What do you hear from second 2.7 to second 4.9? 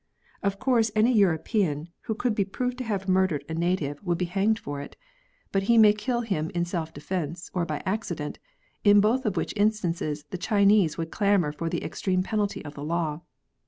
to have murdered 84 JURISPRUDENCE. a native would be hanged for